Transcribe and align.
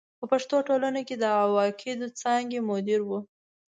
په 0.19 0.25
پښتو 0.31 0.57
ټولنه 0.67 1.01
کې 1.07 1.15
د 1.17 1.23
قواعدو 1.37 1.93
د 2.01 2.03
څانګې 2.21 2.59
مدیر 2.69 2.99
و. 3.05 3.09